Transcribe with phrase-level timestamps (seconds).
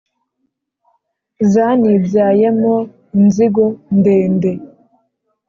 [1.51, 2.73] Zanibyayemo
[3.17, 3.65] inzigo
[3.97, 4.51] ndende